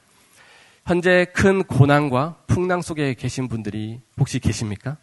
현재 0.85 1.27
큰 1.33 1.63
고난과 1.63 2.37
풍랑 2.47 2.83
속에 2.83 3.15
계신 3.15 3.49
분들이 3.49 4.01
혹시 4.19 4.41
계십니까? 4.41 4.97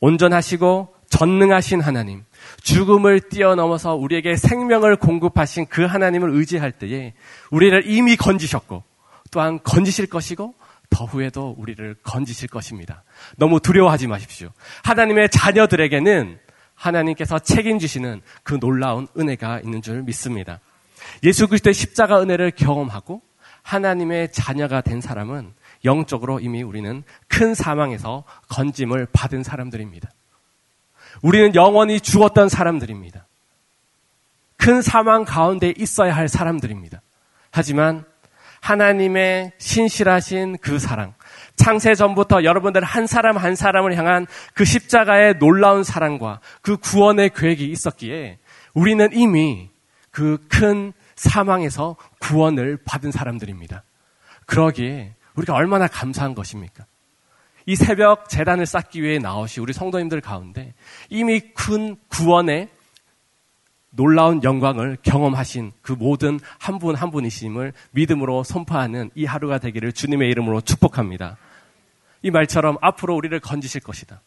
온전하시고 0.00 0.94
전능하신 1.08 1.80
하나님, 1.80 2.24
죽음을 2.62 3.20
뛰어넘어서 3.30 3.94
우리에게 3.94 4.36
생명을 4.36 4.96
공급하신 4.96 5.66
그 5.66 5.84
하나님을 5.84 6.30
의지할 6.30 6.72
때에 6.72 7.14
우리를 7.50 7.90
이미 7.90 8.16
건지셨고 8.16 8.82
또한 9.30 9.58
건지실 9.62 10.06
것이고 10.06 10.54
더 10.90 11.04
후에도 11.04 11.54
우리를 11.58 11.96
건지실 12.02 12.48
것입니다. 12.48 13.02
너무 13.36 13.60
두려워하지 13.60 14.06
마십시오. 14.06 14.50
하나님의 14.84 15.28
자녀들에게는 15.30 16.38
하나님께서 16.74 17.38
책임지시는 17.38 18.22
그 18.42 18.58
놀라운 18.58 19.08
은혜가 19.16 19.60
있는 19.60 19.82
줄 19.82 20.02
믿습니다. 20.02 20.60
예수 21.24 21.48
그리스도의 21.48 21.74
십자가 21.74 22.20
은혜를 22.22 22.52
경험하고 22.52 23.22
하나님의 23.62 24.32
자녀가 24.32 24.80
된 24.80 25.00
사람은 25.00 25.52
영적으로 25.84 26.40
이미 26.40 26.62
우리는 26.62 27.02
큰 27.28 27.54
사망에서 27.54 28.24
건짐을 28.48 29.08
받은 29.12 29.42
사람들입니다. 29.42 30.08
우리는 31.22 31.54
영원히 31.54 32.00
죽었던 32.00 32.48
사람들입니다. 32.48 33.26
큰 34.56 34.82
사망 34.82 35.24
가운데 35.24 35.72
있어야 35.76 36.14
할 36.14 36.28
사람들입니다. 36.28 37.00
하지만 37.50 38.04
하나님의 38.60 39.52
신실하신 39.58 40.58
그 40.60 40.78
사랑, 40.78 41.14
창세 41.56 41.94
전부터 41.94 42.44
여러분들 42.44 42.84
한 42.84 43.06
사람 43.06 43.36
한 43.36 43.54
사람을 43.54 43.96
향한 43.96 44.26
그 44.54 44.64
십자가의 44.64 45.38
놀라운 45.38 45.84
사랑과 45.84 46.40
그 46.62 46.76
구원의 46.76 47.30
계획이 47.34 47.66
있었기에 47.70 48.38
우리는 48.74 49.08
이미 49.12 49.70
그 50.10 50.38
큰 50.48 50.92
사망에서 51.18 51.96
구원을 52.20 52.78
받은 52.84 53.10
사람들입니다. 53.10 53.82
그러기에 54.46 55.14
우리가 55.34 55.54
얼마나 55.54 55.86
감사한 55.86 56.34
것입니까? 56.34 56.86
이 57.66 57.76
새벽 57.76 58.28
재단을 58.28 58.64
쌓기 58.64 59.02
위해 59.02 59.18
나오시 59.18 59.60
우리 59.60 59.72
성도님들 59.72 60.20
가운데 60.20 60.74
이미 61.10 61.40
큰 61.40 61.96
구원의 62.08 62.70
놀라운 63.90 64.42
영광을 64.44 64.96
경험하신 65.02 65.72
그 65.82 65.92
모든 65.92 66.38
한분한 66.58 67.10
분이심을 67.10 67.72
믿음으로 67.92 68.44
선포하는 68.44 69.10
이 69.14 69.24
하루가 69.24 69.58
되기를 69.58 69.92
주님의 69.92 70.28
이름으로 70.30 70.60
축복합니다. 70.60 71.36
이 72.22 72.30
말처럼 72.30 72.76
앞으로 72.80 73.14
우리를 73.16 73.38
건지실 73.40 73.80
것이다. 73.80 74.20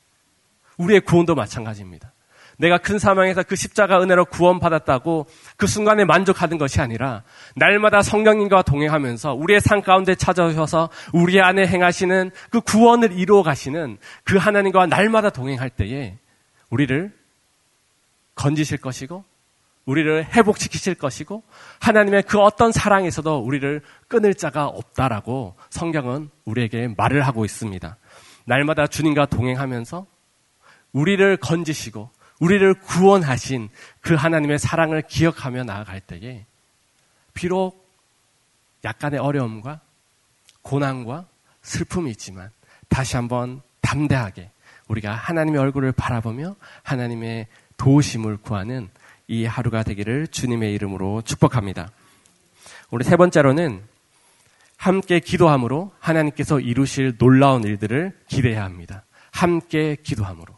우리의 0.77 1.01
구원도 1.01 1.36
마찬가지입니다. 1.36 2.12
내가 2.58 2.77
큰 2.77 3.00
사망에서 3.00 3.44
그 3.44 3.56
십자가 3.56 4.01
은혜로 4.01 4.25
구원받았다고 4.25 5.25
그 5.58 5.68
순간에 5.68 6.06
만족하는 6.06 6.58
것이 6.58 6.80
아니라 6.80 7.24
날마다 7.56 8.01
성령님과 8.01 8.62
동행하면서 8.62 9.34
우리의 9.34 9.62
삶 9.62 9.82
가운데 9.82 10.13
찾아오셔서 10.13 10.89
우리 11.13 11.41
안에 11.41 11.65
행하시는 11.65 12.30
그 12.51 12.62
구원을 12.62 13.13
이루어 13.13 13.41
가시는 13.41 13.98
그 14.24 14.38
하나님과 14.38 14.86
날마다 14.86 15.32
동행할 15.32 15.70
때에 15.72 16.18
우리를 16.70 17.12
건지실 18.36 18.77
것이고 18.77 19.24
우리를 19.86 20.26
회복시키실 20.26 20.96
것이고 20.96 21.44
하나님의 21.80 22.24
그 22.24 22.40
어떤 22.40 22.72
사랑에서도 22.72 23.40
우리를 23.40 23.82
끊을 24.08 24.34
자가 24.36 24.68
없다라고 24.68 25.56
성경은 25.70 26.30
우리에게 26.46 26.94
말을 26.98 27.22
하고 27.26 27.46
있습니다. 27.46 27.98
날마다 28.46 28.88
주님과 28.88 29.28
동행하면서 29.28 30.06
우리를 30.94 31.38
건지시고 31.38 32.10
우리를 32.40 32.74
구원하신 32.74 33.70
그 34.02 34.16
하나님의 34.16 34.60
사랑을 34.60 35.02
기억하며 35.04 35.64
나아갈 35.64 36.00
때에 36.00 36.46
비록 37.34 37.88
약간의 38.84 39.20
어려움과 39.20 39.80
고난과 40.64 41.26
슬픔이 41.62 42.12
있지만 42.12 42.50
다시 42.90 43.16
한번 43.16 43.62
담대하게 43.82 44.50
우리가 44.88 45.14
하나님의 45.14 45.60
얼굴을 45.60 45.92
바라보며 45.92 46.56
하나님의 46.84 47.48
도우심을 47.78 48.38
구하는 48.38 48.90
이 49.32 49.46
하루가 49.46 49.82
되기를 49.84 50.28
주님의 50.28 50.74
이름으로 50.74 51.22
축복합니다. 51.22 51.90
우리 52.90 53.06
세 53.06 53.16
번째로는 53.16 53.82
함께 54.76 55.22
기도함으로 55.22 55.94
하나님께서 56.00 56.60
이루실 56.60 57.18
놀라운 57.18 57.64
일들을 57.64 58.12
기대해야 58.28 58.66
합니다. 58.66 59.06
함께 59.32 59.96
기도함으로. 60.04 60.54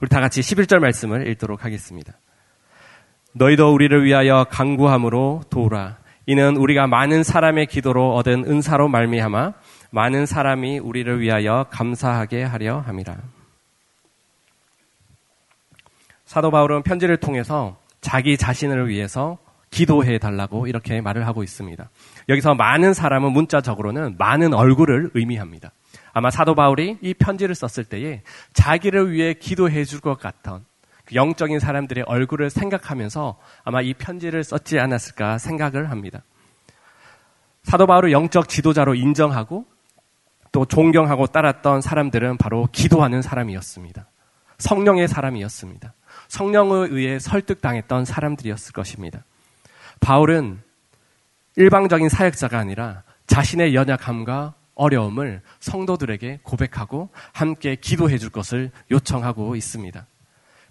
우리 0.00 0.08
다 0.08 0.20
같이 0.20 0.40
11절 0.40 0.78
말씀을 0.78 1.26
읽도록 1.26 1.64
하겠습니다. 1.64 2.12
너희도 3.32 3.74
우리를 3.74 4.04
위하여 4.04 4.46
강구함으로 4.50 5.42
도우라. 5.50 5.98
이는 6.26 6.56
우리가 6.56 6.86
많은 6.86 7.24
사람의 7.24 7.66
기도로 7.66 8.14
얻은 8.14 8.44
은사로 8.46 8.86
말미암아 8.86 9.52
많은 9.90 10.26
사람이 10.26 10.78
우리를 10.78 11.20
위하여 11.20 11.66
감사하게 11.70 12.44
하려 12.44 12.78
함이라. 12.78 13.16
사도 16.24 16.52
바울은 16.52 16.82
편지를 16.82 17.16
통해서 17.16 17.84
자기 18.06 18.36
자신을 18.36 18.88
위해서 18.88 19.36
기도해 19.70 20.18
달라고 20.18 20.68
이렇게 20.68 21.00
말을 21.00 21.26
하고 21.26 21.42
있습니다. 21.42 21.90
여기서 22.28 22.54
많은 22.54 22.94
사람은 22.94 23.32
문자적으로는 23.32 24.14
많은 24.16 24.54
얼굴을 24.54 25.10
의미합니다. 25.14 25.72
아마 26.12 26.30
사도 26.30 26.54
바울이 26.54 26.98
이 27.00 27.14
편지를 27.14 27.56
썼을 27.56 27.84
때에 27.84 28.22
자기를 28.52 29.10
위해 29.10 29.34
기도해 29.34 29.84
줄 29.84 29.98
것 30.00 30.20
같던 30.20 30.64
그 31.04 31.16
영적인 31.16 31.58
사람들의 31.58 32.04
얼굴을 32.06 32.48
생각하면서 32.48 33.40
아마 33.64 33.82
이 33.82 33.92
편지를 33.92 34.44
썼지 34.44 34.78
않았을까 34.78 35.38
생각을 35.38 35.90
합니다. 35.90 36.22
사도 37.64 37.88
바울을 37.88 38.12
영적 38.12 38.48
지도자로 38.48 38.94
인정하고 38.94 39.66
또 40.52 40.64
존경하고 40.64 41.26
따랐던 41.26 41.80
사람들은 41.80 42.36
바로 42.36 42.68
기도하는 42.70 43.20
사람이었습니다. 43.20 44.06
성령의 44.58 45.08
사람이었습니다. 45.08 45.92
성령에 46.28 46.88
의해 46.90 47.18
설득당했던 47.18 48.04
사람들이었을 48.04 48.72
것입니다. 48.72 49.24
바울은 50.00 50.60
일방적인 51.56 52.08
사역자가 52.08 52.58
아니라 52.58 53.02
자신의 53.26 53.74
연약함과 53.74 54.54
어려움을 54.74 55.40
성도들에게 55.60 56.40
고백하고 56.42 57.08
함께 57.32 57.76
기도해 57.76 58.18
줄 58.18 58.30
것을 58.30 58.70
요청하고 58.90 59.56
있습니다. 59.56 60.06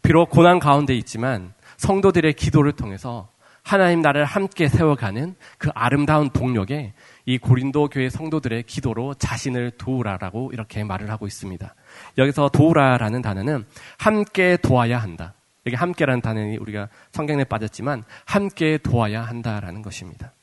비록 0.04 0.30
고난 0.30 0.60
가운데 0.60 0.96
있지만 0.96 1.54
성도들의 1.78 2.34
기도를 2.34 2.74
통해서 2.74 3.30
하나님 3.64 4.02
나를 4.02 4.26
함께 4.26 4.68
세워가는 4.68 5.36
그 5.58 5.72
아름다운 5.74 6.30
동력에 6.30 6.94
이 7.26 7.38
고린도 7.40 7.90
교회 7.90 8.12
성도들의 8.12 8.62
기도로 8.64 9.16
자신을 9.16 9.72
도우라라고 9.72 10.52
이렇게 10.54 10.84
말을 10.84 11.10
하고 11.10 11.26
있습니다. 11.26 11.74
여기서 12.20 12.50
도우라라는 12.50 13.24
단어는 13.24 13.66
함께 13.98 14.58
도와야 14.62 15.00
한다. 15.00 15.34
여기 15.66 15.76
함께라는 15.76 16.22
단어는 16.22 16.58
우리가 16.58 16.90
성경에 17.12 17.44
빠졌지만 17.44 18.04
함께 18.26 18.78
도와야 18.78 19.24
한다라는 19.24 19.82
것입니다. 19.82 20.34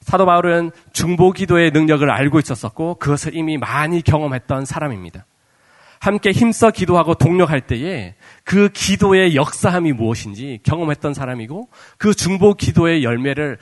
사도 0.00 0.26
바울은 0.26 0.70
중보 0.92 1.32
기도의 1.32 1.70
능력을 1.70 2.08
알고 2.10 2.38
있었었고 2.38 2.96
그것을 2.96 3.36
이미 3.36 3.56
많이 3.56 4.02
경험했던 4.02 4.64
사람입니다. 4.64 5.26
함께 6.00 6.32
힘써 6.32 6.72
기도하고 6.72 7.14
동력할 7.14 7.60
때에 7.60 8.16
그 8.42 8.68
기도의 8.70 9.36
역사함이 9.36 9.92
무엇인지 9.92 10.58
경험했던 10.64 11.14
사람이고 11.14 11.68
그 11.96 12.12
중보 12.12 12.54
기도의 12.54 13.04
열매를 13.04 13.58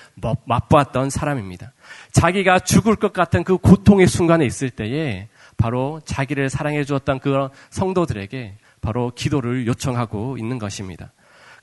맛보았던 0.46 1.11
사람입니다. 1.11 1.75
자기가 2.12 2.61
죽을 2.61 2.96
것 2.96 3.12
같은 3.12 3.44
그 3.44 3.59
고통의 3.59 4.07
순간에 4.07 4.46
있을 4.46 4.70
때에 4.70 5.29
바로 5.59 6.01
자기를 6.07 6.49
사랑해 6.49 6.85
주었던 6.85 7.18
그 7.18 7.51
성도들에게 7.68 8.57
바로 8.80 9.12
기도를 9.14 9.66
요청하고 9.66 10.38
있는 10.38 10.58
것입니다. 10.58 11.12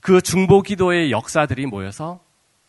그 0.00 0.20
중보 0.20 0.62
기도의 0.62 1.10
역사들이 1.10 1.66
모여서 1.66 2.20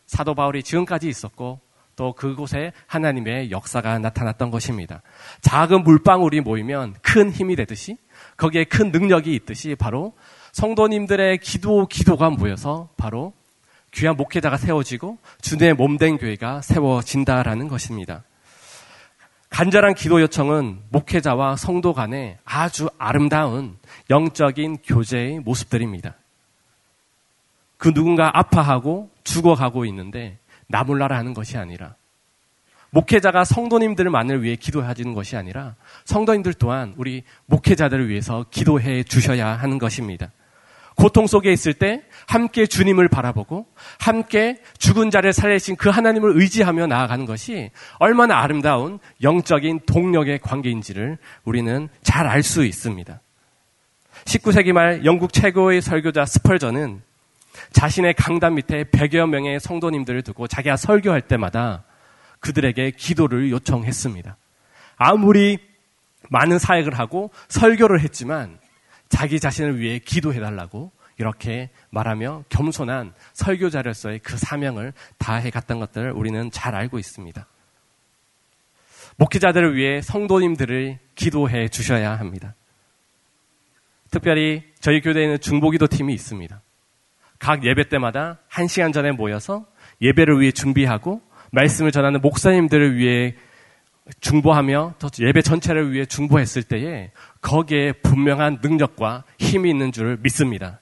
사도 0.05 0.33
바울이 0.33 0.63
지금까지 0.63 1.07
있었고 1.07 1.59
또 1.95 2.13
그곳에 2.13 2.71
하나님의 2.87 3.51
역사가 3.51 3.99
나타났던 3.99 4.51
것입니다. 4.51 5.01
작은 5.41 5.83
물방울이 5.83 6.39
모이면 6.39 6.95
큰 7.01 7.29
힘이 7.29 7.57
되듯이 7.57 7.97
거기에 8.37 8.63
큰 8.63 8.91
능력이 8.91 9.35
있듯이 9.35 9.75
바로 9.75 10.13
성도님들의 10.53 11.39
기도 11.39 11.87
기도가 11.87 12.29
모여서 12.29 12.89
바로 12.95 13.33
귀한 13.91 14.15
목회자가 14.15 14.55
세워지고 14.57 15.17
주님의 15.41 15.73
몸된 15.73 16.17
교회가 16.17 16.61
세워진다라는 16.61 17.67
것입니다. 17.67 18.23
간절한 19.49 19.95
기도 19.95 20.21
요청은 20.21 20.79
목회자와 20.89 21.55
성도 21.55 21.93
간의 21.93 22.37
아주 22.45 22.89
아름다운 22.97 23.77
영적인 24.09 24.77
교제의 24.85 25.39
모습들입니다. 25.39 26.15
그 27.77 27.93
누군가 27.93 28.37
아파하고 28.37 29.09
죽어가고 29.23 29.85
있는데 29.85 30.37
나 30.67 30.83
몰라라 30.83 31.17
하는 31.17 31.33
것이 31.33 31.57
아니라 31.57 31.95
목회자가 32.91 33.43
성도님들만을 33.43 34.43
위해 34.43 34.55
기도해주는 34.55 35.13
것이 35.13 35.35
아니라 35.35 35.75
성도님들 36.05 36.53
또한 36.55 36.93
우리 36.97 37.23
목회자들을 37.45 38.09
위해서 38.09 38.45
기도해 38.49 39.03
주셔야 39.03 39.47
하는 39.47 39.77
것입니다. 39.77 40.31
고통 40.99 41.27
속에 41.27 41.53
있을 41.53 41.73
때 41.73 42.03
함께 42.27 42.65
주님을 42.65 43.07
바라보고 43.07 43.65
함께 43.99 44.57
죽은 44.77 45.11
자를 45.11 45.31
살리신 45.31 45.77
그 45.77 45.87
하나님을 45.87 46.33
의지하며 46.35 46.87
나아가는 46.87 47.25
것이 47.25 47.71
얼마나 47.99 48.39
아름다운 48.39 48.99
영적인 49.23 49.81
동력의 49.85 50.39
관계인지를 50.39 51.17
우리는 51.45 51.87
잘 52.03 52.27
알 52.27 52.43
수 52.43 52.65
있습니다. 52.65 53.21
19세기 54.25 54.73
말 54.73 55.05
영국 55.05 55.31
최고의 55.31 55.81
설교자 55.81 56.25
스펄전은 56.25 57.01
자신의 57.71 58.15
강단 58.15 58.55
밑에 58.55 58.83
100여 58.83 59.29
명의 59.29 59.57
성도님들을 59.61 60.21
두고 60.23 60.47
자기가 60.47 60.75
설교할 60.75 61.21
때마다 61.21 61.85
그들에게 62.41 62.91
기도를 62.91 63.51
요청했습니다. 63.51 64.35
아무리 64.97 65.59
많은 66.29 66.59
사역을 66.59 66.99
하고 66.99 67.31
설교를 67.47 68.01
했지만 68.01 68.58
자기 69.09 69.39
자신을 69.39 69.79
위해 69.79 69.99
기도해달라고 69.99 70.91
이렇게 71.17 71.69
말하며 71.89 72.45
겸손한 72.49 73.13
설교자로서의 73.33 74.19
그 74.19 74.37
사명을 74.37 74.93
다해 75.17 75.49
갔던 75.49 75.79
것들을 75.79 76.11
우리는 76.11 76.49
잘 76.51 76.75
알고 76.75 76.97
있습니다. 76.97 77.45
목회자들을 79.17 79.75
위해 79.75 80.01
성도님들을 80.01 80.97
기도해 81.15 81.67
주셔야 81.67 82.17
합니다. 82.17 82.55
특별히 84.11 84.63
저희 84.79 85.01
교대에는 85.01 85.39
중보기도 85.41 85.87
팀이 85.87 86.13
있습니다. 86.13 86.61
각 87.37 87.65
예배 87.65 87.89
때마다 87.89 88.39
한 88.47 88.67
시간 88.67 88.93
전에 88.93 89.11
모여서 89.11 89.65
예배를 90.01 90.39
위해 90.39 90.51
준비하고 90.51 91.21
말씀을 91.51 91.91
전하는 91.91 92.21
목사님들을 92.21 92.95
위해 92.97 93.35
중보하며 94.21 94.95
예배 95.19 95.41
전체를 95.41 95.91
위해 95.91 96.05
중보했을 96.05 96.63
때에 96.63 97.11
거기에 97.41 97.93
분명한 97.93 98.59
능력과 98.61 99.23
힘이 99.37 99.69
있는 99.69 99.91
줄 99.91 100.17
믿습니다. 100.21 100.79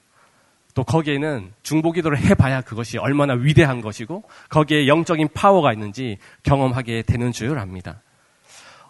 또 0.74 0.84
거기에는 0.84 1.52
중보기도를 1.64 2.20
해봐야 2.20 2.62
그것이 2.62 3.00
얼마나 3.00 3.34
위대한 3.34 3.82
것이고 3.82 4.24
거기에 4.50 4.88
영적인 4.88 5.30
파워가 5.34 5.74
있는지 5.74 6.20
경험하게 6.44 7.02
되는 7.02 7.32
줄 7.32 7.58
압니다. 7.58 8.04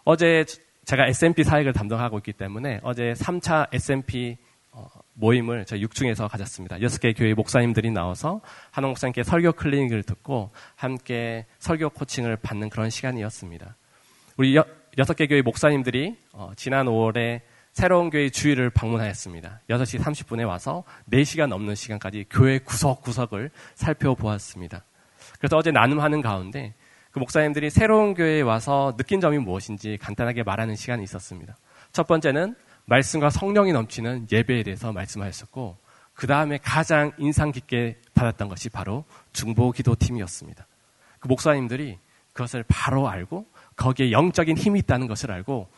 어제 0.04 0.44
제가 0.84 1.08
SMP 1.08 1.44
사역을 1.44 1.74
담당하고 1.74 2.18
있기 2.20 2.34
때문에 2.34 2.80
어제 2.84 3.14
3차 3.14 3.68
SMP 3.74 4.38
어, 4.72 4.88
모임을 5.14 5.66
저희 5.66 5.82
6중에서 5.86 6.30
가졌습니다. 6.30 6.78
6개 6.78 7.18
교회 7.18 7.34
목사님들이 7.34 7.90
나와서 7.92 8.42
한옥 8.72 8.90
목사님께 8.90 9.24
설교 9.24 9.54
클리닉을 9.54 10.04
듣고 10.04 10.52
함께 10.76 11.46
설교 11.60 11.90
코칭을 11.90 12.38
받는 12.38 12.70
그런 12.70 12.90
시간이었습니다. 12.90 13.76
우리 14.38 14.56
여, 14.56 14.64
6개 15.00 15.28
교회 15.28 15.42
목사님들이 15.42 16.16
어, 16.32 16.52
지난 16.56 16.86
5월에 16.86 17.42
새로운 17.74 18.12
교회 18.12 18.30
주위를 18.30 18.70
방문하였습니다. 18.70 19.62
6시 19.68 20.00
30분에 20.00 20.48
와서 20.48 20.84
4시간 21.12 21.48
넘는 21.48 21.74
시간까지 21.74 22.26
교회 22.30 22.60
구석구석을 22.60 23.50
살펴보았습니다. 23.74 24.84
그래서 25.40 25.58
어제 25.58 25.72
나눔하는 25.72 26.22
가운데 26.22 26.76
그 27.10 27.18
목사님들이 27.18 27.72
새로운 27.72 28.14
교회에 28.14 28.42
와서 28.42 28.96
느낀 28.96 29.22
점이 29.22 29.40
무엇인지 29.40 29.98
간단하게 30.00 30.44
말하는 30.44 30.76
시간이 30.76 31.04
있었습니다. 31.04 31.58
첫 31.92 32.06
번째는 32.06 32.56
말씀과 32.86 33.32
성령이 33.32 33.74
넘치는 33.74 34.28
예배에 34.32 34.62
대해서 34.62 34.94
말씀하셨고 34.94 35.78
그 36.14 36.28
다음에 36.28 36.60
가장 36.62 37.12
인상 37.18 37.52
깊게 37.52 38.02
받았던 38.14 38.50
것이 38.50 38.70
바로 38.70 39.04
중보 39.34 39.72
기도팀이었습니다. 39.72 40.68
그 41.20 41.28
목사님들이 41.28 41.98
그것을 42.34 42.64
바로 42.68 43.10
알고 43.10 43.48
거기에 43.78 44.12
영적인 44.12 44.58
힘이 44.58 44.80
있다는 44.80 45.08
것을 45.08 45.32
알고 45.32 45.70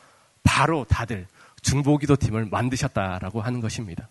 바로 0.44 0.86
다들 0.86 1.28
중보기도 1.62 2.16
팀을 2.16 2.48
만드셨다라고 2.50 3.42
하는 3.42 3.60
것입니다. 3.60 4.08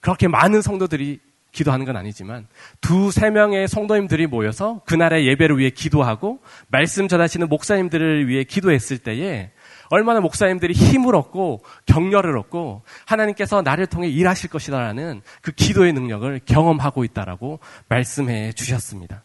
그렇게 0.00 0.28
많은 0.28 0.62
성도들이 0.62 1.20
기도하는 1.52 1.84
건 1.84 1.96
아니지만 1.96 2.46
두세 2.80 3.28
명의 3.30 3.68
성도님들이 3.68 4.26
모여서 4.26 4.80
그날의 4.86 5.26
예배를 5.26 5.58
위해 5.58 5.68
기도하고 5.70 6.40
말씀 6.68 7.08
전하시는 7.08 7.48
목사님들을 7.48 8.26
위해 8.26 8.42
기도했을 8.42 8.98
때에 8.98 9.50
얼마나 9.90 10.20
목사님들이 10.20 10.72
힘을 10.72 11.14
얻고 11.14 11.62
격려를 11.84 12.38
얻고 12.38 12.82
하나님께서 13.04 13.60
나를 13.60 13.86
통해 13.86 14.08
일하실 14.08 14.48
것이다라는 14.48 15.20
그 15.42 15.52
기도의 15.52 15.92
능력을 15.92 16.40
경험하고 16.46 17.04
있다라고 17.04 17.60
말씀해 17.88 18.52
주셨습니다. 18.52 19.22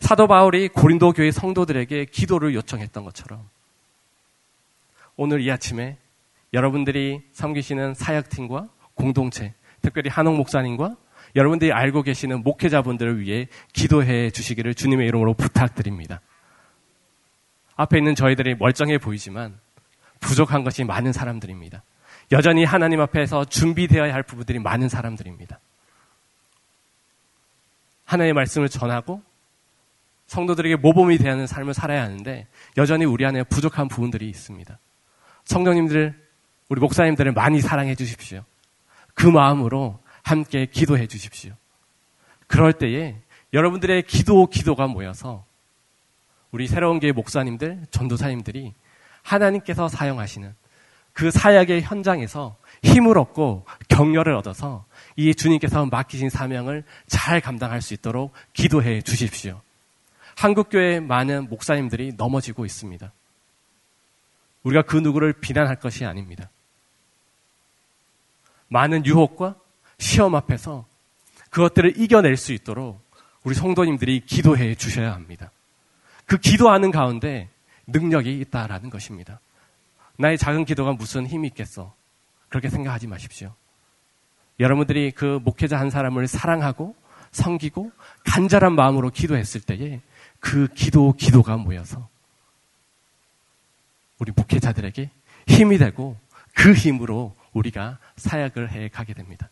사도 0.00 0.26
바울이 0.26 0.68
고린도 0.68 1.12
교회 1.12 1.30
성도들에게 1.30 2.06
기도를 2.06 2.54
요청했던 2.54 3.04
것처럼 3.04 3.48
오늘 5.16 5.40
이 5.40 5.50
아침에 5.50 5.98
여러분들이 6.52 7.22
섬기시는 7.32 7.94
사역팀과 7.94 8.68
공동체, 8.94 9.54
특별히 9.82 10.08
한옥 10.10 10.36
목사님과 10.36 10.96
여러분들이 11.36 11.72
알고 11.72 12.02
계시는 12.02 12.42
목회자분들을 12.42 13.20
위해 13.20 13.48
기도해 13.72 14.30
주시기를 14.30 14.74
주님의 14.74 15.08
이름으로 15.08 15.34
부탁드립니다. 15.34 16.20
앞에 17.76 17.98
있는 17.98 18.14
저희들이 18.14 18.54
멀쩡해 18.54 18.98
보이지만 18.98 19.58
부족한 20.20 20.62
것이 20.62 20.84
많은 20.84 21.12
사람들입니다. 21.12 21.82
여전히 22.32 22.64
하나님 22.64 23.00
앞에서 23.00 23.44
준비되어야 23.44 24.14
할 24.14 24.22
부분들이 24.22 24.58
많은 24.60 24.88
사람들입니다. 24.88 25.58
하나님의 28.04 28.32
말씀을 28.34 28.68
전하고 28.68 29.22
성도들에게 30.26 30.76
모범이 30.76 31.18
되는 31.18 31.46
삶을 31.46 31.74
살아야 31.74 32.02
하는데 32.02 32.46
여전히 32.76 33.04
우리 33.04 33.24
안에 33.26 33.44
부족한 33.44 33.88
부분들이 33.88 34.28
있습니다. 34.28 34.78
성령님들 35.44 36.24
우리 36.68 36.80
목사님들을 36.80 37.32
많이 37.32 37.60
사랑해 37.60 37.94
주십시오. 37.94 38.44
그 39.14 39.26
마음으로 39.26 40.00
함께 40.22 40.66
기도해 40.66 41.06
주십시오. 41.06 41.52
그럴 42.46 42.72
때에 42.72 43.16
여러분들의 43.52 44.02
기도, 44.04 44.46
기도가 44.46 44.86
모여서 44.86 45.44
우리 46.50 46.66
새로운 46.66 47.00
교회 47.00 47.12
목사님들, 47.12 47.86
전도사님들이 47.90 48.74
하나님께서 49.22 49.88
사용하시는 49.88 50.54
그 51.12 51.30
사역의 51.30 51.82
현장에서 51.82 52.56
힘을 52.82 53.18
얻고 53.18 53.66
격려를 53.88 54.34
얻어서 54.34 54.84
이 55.16 55.34
주님께서 55.34 55.86
맡기신 55.86 56.28
사명을 56.28 56.84
잘 57.06 57.40
감당할 57.40 57.80
수 57.82 57.94
있도록 57.94 58.32
기도해 58.52 59.00
주십시오. 59.02 59.62
한국교회 60.36 61.00
많은 61.00 61.48
목사님들이 61.48 62.12
넘어지고 62.16 62.64
있습니다. 62.64 63.12
우리가 64.62 64.82
그 64.82 64.96
누구를 64.96 65.32
비난할 65.34 65.76
것이 65.76 66.04
아닙니다. 66.04 66.50
많은 68.68 69.06
유혹과 69.06 69.56
시험 69.98 70.34
앞에서 70.34 70.86
그것들을 71.50 72.00
이겨낼 72.00 72.36
수 72.36 72.52
있도록 72.52 73.00
우리 73.44 73.54
성도님들이 73.54 74.20
기도해 74.20 74.74
주셔야 74.74 75.12
합니다. 75.12 75.50
그 76.26 76.38
기도하는 76.38 76.90
가운데 76.90 77.48
능력이 77.86 78.40
있다라는 78.40 78.90
것입니다. 78.90 79.40
나의 80.16 80.38
작은 80.38 80.64
기도가 80.64 80.92
무슨 80.92 81.26
힘이 81.26 81.48
있겠어? 81.48 81.94
그렇게 82.48 82.70
생각하지 82.70 83.06
마십시오. 83.06 83.52
여러분들이 84.60 85.10
그 85.10 85.40
목회자 85.42 85.78
한 85.78 85.90
사람을 85.90 86.26
사랑하고 86.26 86.94
섬기고 87.32 87.90
간절한 88.24 88.74
마음으로 88.74 89.10
기도했을 89.10 89.60
때에 89.60 90.00
그 90.44 90.68
기도, 90.74 91.14
기도가 91.14 91.56
모여서 91.56 92.06
우리 94.18 94.30
목회자들에게 94.36 95.10
힘이 95.46 95.78
되고 95.78 96.18
그 96.54 96.74
힘으로 96.74 97.34
우리가 97.54 97.98
사역을 98.16 98.70
해 98.70 98.88
가게 98.88 99.14
됩니다. 99.14 99.48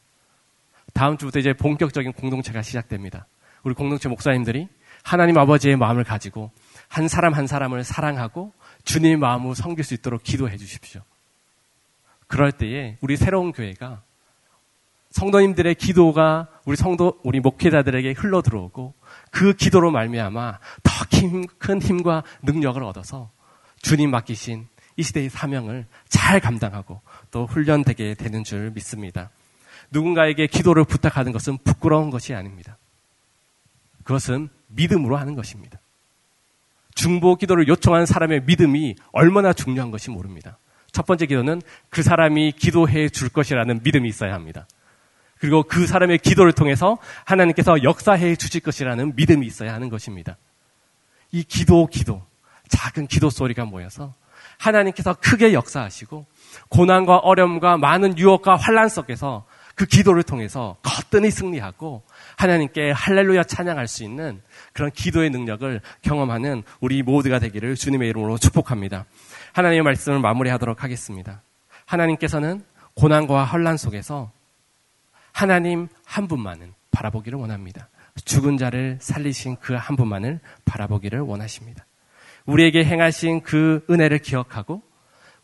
다음 0.93 1.17
주부터 1.17 1.39
이제 1.39 1.55
본격적인 1.55 2.13
공동체가 2.13 2.61
시작됩니다. 2.61 3.27
우리 3.63 3.75
공동체 3.75 4.11
목사님들이 4.11 4.69
하나님 5.03 5.39
아버지의 5.39 5.77
마음을 5.77 6.05
가지고 6.05 6.51
한 6.89 7.09
사람 7.09 7.33
한 7.33 7.47
사람을 7.47 7.85
사랑하고 7.85 8.53
주님의 8.85 9.17
마음으로 9.17 9.55
섬길 9.55 9.85
수 9.85 9.95
있도록 9.95 10.23
기도해 10.23 10.59
주십시오. 10.59 11.01
그럴 12.27 12.53
때에 12.53 12.99
우리 13.01 13.17
새로운 13.17 13.53
교회가 13.53 14.03
성도님들의 15.11 15.75
기도가 15.77 16.49
우리 16.67 16.77
성도 16.77 17.19
우리 17.23 17.41
목회자들에게 17.41 18.13
흘러 18.13 18.43
들어오고 18.43 18.95
그 19.33 19.55
기도로 19.55 19.91
말미암아 19.91 20.59
더 20.85 21.03
큰 21.59 21.81
힘과 21.81 22.23
능력을 22.43 22.83
얻어서 22.83 23.31
주님 23.81 24.11
맡기신 24.11 24.67
이 24.97 25.03
시대의 25.03 25.31
사명을 25.31 25.87
잘 26.09 26.41
감당하고 26.41 27.01
또 27.31 27.47
훈련되게 27.47 28.15
되는 28.15 28.45
줄 28.45 28.71
믿습니다. 28.73 29.31
누군가에게 29.91 30.47
기도를 30.47 30.85
부탁하는 30.85 31.33
것은 31.33 31.59
부끄러운 31.65 32.11
것이 32.11 32.35
아닙니다. 32.35 32.79
그것은 34.05 34.49
믿음으로 34.69 35.17
하는 35.17 35.35
것입니다. 35.35 35.79
중보 36.95 37.37
기도를 37.37 37.69
요청하는 37.69 38.07
사람의 38.07 38.43
믿음이 38.45 38.97
얼마나 39.13 39.53
중요한 39.53 39.91
것이 39.91 40.11
모릅니다. 40.11 40.59
첫 40.93 41.07
번째 41.07 41.27
기도는 41.27 41.63
그 41.89 42.03
사람이 42.03 42.53
기도해 42.53 43.09
줄 43.09 43.29
것이라는 43.29 43.81
믿음이 43.83 44.09
있어야 44.09 44.35
합니다. 44.35 44.67
그리고 45.43 45.65
그 45.65 45.89
사람의 45.89 46.19
기도를 46.19 46.53
통해서 46.53 46.99
하나님께서 47.25 47.83
역사해 47.83 48.37
주실 48.37 48.61
것이라는 48.61 49.17
믿음이 49.17 49.45
있어야 49.45 49.75
하는 49.75 49.89
것입니다. 49.89 50.37
이 51.33 51.43
기도, 51.43 51.89
기도, 51.89 52.23
작은 52.69 53.09
기도 53.09 53.29
소리가 53.29 53.65
모여서 53.65 54.15
하나님께서 54.59 55.15
크게 55.15 55.53
역사하시고 55.53 56.27
고난과 56.69 57.17
어려움과 57.19 57.77
많은 57.77 58.19
유혹과 58.19 58.55
환란 58.55 58.89
속에서 58.89 59.45
그 59.75 59.85
기도를 59.85 60.23
통해서 60.23 60.77
거뜬히 60.85 61.33
승리하고 61.33 62.05
하나님께 62.37 62.93
할렐루야 62.93 63.43
찬양할 63.43 63.89
수 63.89 64.05
있는 64.05 64.41
그런 64.73 64.93
기도의 64.93 65.31
능력을 65.31 65.81
경험하는 66.03 66.63
우리 66.79 67.03
모두가 67.03 67.41
되기를 67.41 67.75
주님의 67.75 68.11
이름으로 68.11 68.39
축복합니다. 68.39 69.07
하나님의 69.55 69.83
말씀을 69.83 70.21
마무리하도록 70.21 70.85
하겠습니다. 70.85 71.43
하나님께서는 71.87 72.63
고난과 72.95 73.43
환란 73.43 73.77
속에서 73.77 74.31
하나님 75.33 75.89
한 76.05 76.29
분만은 76.29 76.75
바라보기를 76.91 77.39
원합니다. 77.39 77.89
죽은 78.25 78.59
자를 78.59 78.99
살리신 79.01 79.57
그 79.57 79.75
한 79.75 79.97
분만을 79.97 80.41
바라보기를 80.65 81.21
원하십니다. 81.21 81.87
우리에게 82.45 82.85
행하신 82.85 83.43
그 83.43 83.85
은혜를 83.89 84.19
기억하고 84.19 84.83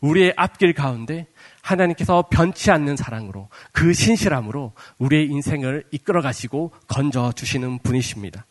우리의 0.01 0.33
앞길 0.37 0.73
가운데 0.73 1.27
하나님께서 1.61 2.27
변치 2.29 2.71
않는 2.71 2.95
사랑으로 2.95 3.49
그 3.71 3.93
신실함으로 3.93 4.73
우리의 4.97 5.25
인생을 5.27 5.83
이끌어 5.91 6.21
가시고 6.21 6.71
건져 6.87 7.31
주시는 7.33 7.79
분이십니다. 7.79 8.45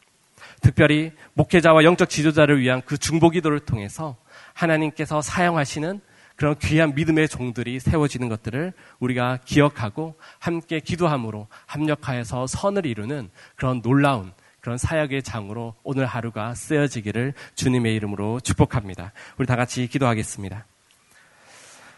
특별히 0.60 1.12
목회자와 1.34 1.84
영적 1.84 2.10
지도자를 2.10 2.60
위한 2.60 2.82
그 2.84 2.98
중보 2.98 3.30
기도를 3.30 3.60
통해서 3.60 4.16
하나님께서 4.54 5.22
사용하시는 5.22 6.00
그런 6.38 6.56
귀한 6.60 6.94
믿음의 6.94 7.28
종들이 7.28 7.80
세워지는 7.80 8.28
것들을 8.28 8.72
우리가 9.00 9.40
기억하고 9.44 10.14
함께 10.38 10.78
기도함으로 10.78 11.48
합력하여서 11.66 12.46
선을 12.46 12.86
이루는 12.86 13.28
그런 13.56 13.82
놀라운 13.82 14.32
그런 14.60 14.78
사역의 14.78 15.24
장으로 15.24 15.74
오늘 15.82 16.06
하루가 16.06 16.54
쓰여지기를 16.54 17.34
주님의 17.56 17.92
이름으로 17.96 18.38
축복합니다. 18.38 19.12
우리 19.36 19.48
다 19.48 19.56
같이 19.56 19.88
기도하겠습니다. 19.88 20.64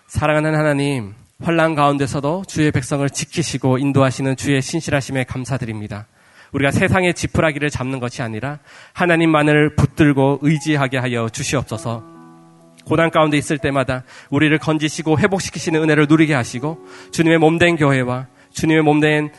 사랑하는 0.06 0.54
하나님, 0.54 1.14
환란 1.42 1.74
가운데서도 1.74 2.44
주의 2.48 2.72
백성을 2.72 3.08
지키시고 3.10 3.76
인도하시는 3.76 4.36
주의 4.36 4.62
신실하심에 4.62 5.24
감사드립니다. 5.24 6.06
우리가 6.52 6.70
세상의 6.70 7.12
지푸라기를 7.12 7.68
잡는 7.68 8.00
것이 8.00 8.22
아니라 8.22 8.58
하나님만을 8.94 9.76
붙들고 9.76 10.38
의지하게 10.40 10.96
하여 10.96 11.28
주시옵소서. 11.28 12.09
고난 12.90 13.08
가운데 13.10 13.38
있을 13.38 13.56
때마다 13.56 14.02
우리를 14.30 14.58
건지시고 14.58 15.20
회복시키시는 15.20 15.80
은혜를 15.80 16.06
누리게 16.08 16.34
하시고 16.34 16.78
주님의 17.12 17.38
몸된 17.38 17.76
교회와 17.76 18.26
주님의 18.50 18.82
몸된 18.82 19.30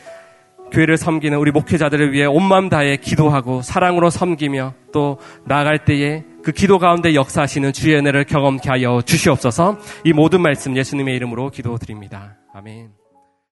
교회를 0.72 0.96
섬기는 0.96 1.36
우리 1.36 1.50
목회자들을 1.50 2.12
위해 2.12 2.24
온 2.24 2.44
마음 2.44 2.70
다해 2.70 2.96
기도하고 2.96 3.60
사랑으로 3.60 4.08
섬기며 4.08 4.72
또 4.90 5.18
나아갈 5.44 5.84
때에 5.84 6.24
그 6.42 6.52
기도 6.52 6.78
가운데 6.78 7.14
역사하시는 7.14 7.74
주의 7.74 7.94
은혜를 7.94 8.24
경험케 8.24 8.70
하여 8.70 9.02
주시옵소서 9.04 9.78
이 10.04 10.14
모든 10.14 10.40
말씀 10.40 10.74
예수님의 10.74 11.14
이름으로 11.16 11.50
기도드립니다. 11.50 12.38
아멘. 12.54 13.01